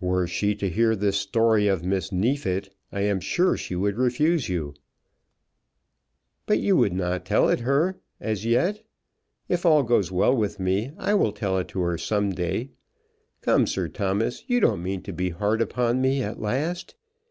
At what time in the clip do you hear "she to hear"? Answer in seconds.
0.26-0.96